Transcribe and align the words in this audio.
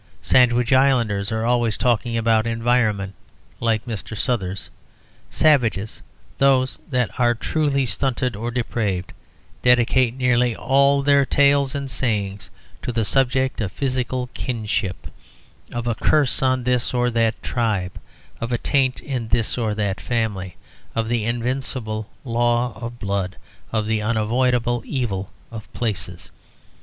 Sandwich 0.23 0.73
Islanders 0.73 1.31
are 1.31 1.45
always 1.45 1.77
talking 1.77 2.17
about 2.17 2.47
environment, 2.47 3.13
like 3.59 3.85
Mr. 3.85 4.17
Suthers. 4.17 4.71
Savages 5.29 6.01
those 6.39 6.79
that 6.89 7.19
are 7.19 7.35
truly 7.35 7.85
stunted 7.85 8.35
or 8.35 8.49
depraved 8.49 9.13
dedicate 9.61 10.15
nearly 10.15 10.55
all 10.55 11.03
their 11.03 11.23
tales 11.23 11.75
and 11.75 11.87
sayings 11.87 12.49
to 12.81 12.91
the 12.91 13.05
subject 13.05 13.61
of 13.61 13.71
physical 13.71 14.31
kinship, 14.33 15.05
of 15.71 15.85
a 15.85 15.93
curse 15.93 16.41
on 16.41 16.63
this 16.63 16.95
or 16.95 17.11
that 17.11 17.39
tribe, 17.43 17.99
of 18.39 18.51
a 18.51 18.57
taint 18.57 19.01
in 19.01 19.27
this 19.27 19.55
or 19.55 19.75
that 19.75 20.01
family, 20.01 20.57
of 20.95 21.09
the 21.09 21.25
invincible 21.25 22.09
law 22.25 22.73
of 22.75 22.97
blood, 22.97 23.35
of 23.71 23.85
the 23.85 24.01
unavoidable 24.01 24.81
evil 24.83 25.29
of 25.51 25.71
places. 25.73 26.31